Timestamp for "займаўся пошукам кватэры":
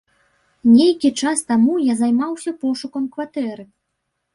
2.03-3.73